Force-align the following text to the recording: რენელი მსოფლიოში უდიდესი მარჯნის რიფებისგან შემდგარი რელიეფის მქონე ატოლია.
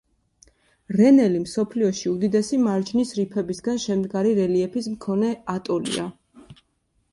რენელი 1.01 1.41
მსოფლიოში 1.43 2.09
უდიდესი 2.13 2.59
მარჯნის 2.69 3.13
რიფებისგან 3.19 3.79
შემდგარი 3.85 4.33
რელიეფის 4.41 4.91
მქონე 4.97 5.33
ატოლია. 5.57 6.11